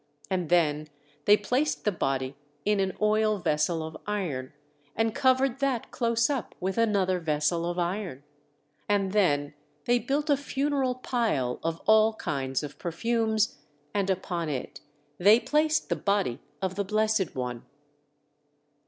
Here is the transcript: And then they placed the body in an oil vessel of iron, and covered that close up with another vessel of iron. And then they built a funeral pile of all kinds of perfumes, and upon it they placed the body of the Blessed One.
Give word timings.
And 0.31 0.49
then 0.49 0.87
they 1.25 1.37
placed 1.37 1.85
the 1.85 1.91
body 1.91 2.35
in 2.65 2.79
an 2.79 2.93
oil 2.99 3.37
vessel 3.37 3.83
of 3.85 3.95
iron, 4.07 4.51
and 4.95 5.13
covered 5.13 5.59
that 5.59 5.91
close 5.91 6.27
up 6.27 6.55
with 6.59 6.75
another 6.79 7.19
vessel 7.19 7.69
of 7.69 7.77
iron. 7.77 8.23
And 8.89 9.11
then 9.11 9.53
they 9.85 9.99
built 9.99 10.31
a 10.31 10.37
funeral 10.37 10.95
pile 10.95 11.59
of 11.61 11.83
all 11.85 12.15
kinds 12.15 12.63
of 12.63 12.79
perfumes, 12.79 13.59
and 13.93 14.09
upon 14.09 14.49
it 14.49 14.81
they 15.19 15.39
placed 15.39 15.89
the 15.89 15.95
body 15.95 16.39
of 16.63 16.73
the 16.73 16.83
Blessed 16.83 17.35
One. 17.35 17.63